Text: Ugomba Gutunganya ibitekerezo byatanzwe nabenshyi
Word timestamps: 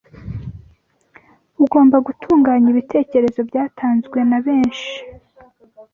Ugomba 1.63 1.97
Gutunganya 2.07 2.67
ibitekerezo 2.73 3.39
byatanzwe 3.49 4.17
nabenshyi 4.29 4.97